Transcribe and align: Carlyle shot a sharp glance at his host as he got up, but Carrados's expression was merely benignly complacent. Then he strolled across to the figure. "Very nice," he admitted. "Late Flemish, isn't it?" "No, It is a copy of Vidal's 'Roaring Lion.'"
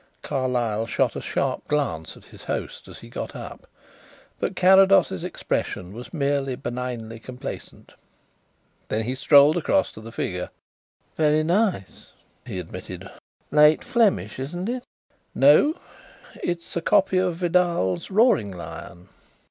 Carlyle 0.23 0.87
shot 0.87 1.15
a 1.15 1.21
sharp 1.21 1.67
glance 1.67 2.17
at 2.17 2.23
his 2.23 2.45
host 2.45 2.87
as 2.87 2.97
he 2.97 3.07
got 3.07 3.35
up, 3.35 3.67
but 4.39 4.55
Carrados's 4.55 5.23
expression 5.23 5.93
was 5.93 6.11
merely 6.11 6.55
benignly 6.55 7.19
complacent. 7.19 7.93
Then 8.87 9.03
he 9.03 9.13
strolled 9.13 9.57
across 9.57 9.91
to 9.91 10.01
the 10.01 10.11
figure. 10.11 10.49
"Very 11.17 11.43
nice," 11.43 12.13
he 12.47 12.57
admitted. 12.57 13.11
"Late 13.51 13.83
Flemish, 13.83 14.39
isn't 14.39 14.69
it?" 14.69 14.83
"No, 15.35 15.75
It 16.41 16.61
is 16.61 16.75
a 16.75 16.81
copy 16.81 17.19
of 17.19 17.35
Vidal's 17.35 18.09
'Roaring 18.09 18.49
Lion.'" 18.49 19.07